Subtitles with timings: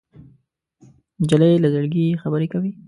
[1.21, 2.71] نجلۍ له زړګي خبرې کوي.